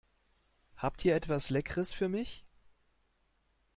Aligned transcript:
Habt 0.77 1.05
ihr 1.05 1.13
etwas 1.15 1.51
Leckeres 1.51 1.93
für 1.93 2.09
mich? 2.09 2.43